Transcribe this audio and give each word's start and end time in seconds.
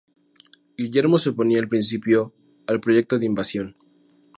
Guillermo 0.79 1.19
se 1.19 1.29
oponía 1.29 1.59
al 1.59 1.67
principio 1.67 2.33
al 2.65 2.79
proyecto 2.81 3.19
de 3.19 3.27
invasión. 3.27 3.75